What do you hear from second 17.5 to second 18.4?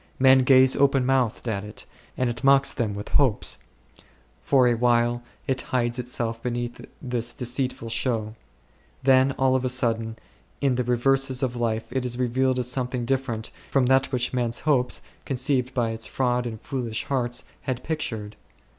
had pictured.